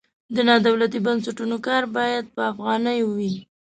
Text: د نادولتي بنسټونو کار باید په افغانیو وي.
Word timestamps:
د 0.35 0.37
نادولتي 0.47 0.99
بنسټونو 1.05 1.57
کار 1.67 1.83
باید 1.97 2.23
په 2.35 2.41
افغانیو 2.51 3.05
وي. 3.17 3.33